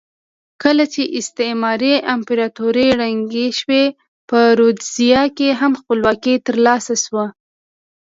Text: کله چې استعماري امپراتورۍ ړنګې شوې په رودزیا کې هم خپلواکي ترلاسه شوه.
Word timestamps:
کله 0.63 0.83
چې 0.93 1.01
استعماري 1.19 1.93
امپراتورۍ 2.15 2.89
ړنګې 2.99 3.47
شوې 3.59 3.83
په 4.29 4.39
رودزیا 4.59 5.23
کې 5.37 5.49
هم 5.59 5.71
خپلواکي 5.81 6.35
ترلاسه 6.47 6.93
شوه. 7.03 7.25